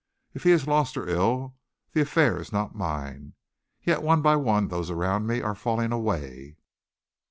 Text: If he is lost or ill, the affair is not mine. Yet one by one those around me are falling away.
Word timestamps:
If 0.33 0.41
he 0.45 0.49
is 0.49 0.65
lost 0.65 0.97
or 0.97 1.07
ill, 1.07 1.53
the 1.93 2.01
affair 2.01 2.39
is 2.41 2.51
not 2.51 2.73
mine. 2.73 3.33
Yet 3.83 4.01
one 4.01 4.23
by 4.23 4.35
one 4.35 4.69
those 4.69 4.89
around 4.89 5.27
me 5.27 5.41
are 5.43 5.53
falling 5.53 5.91
away. 5.91 6.57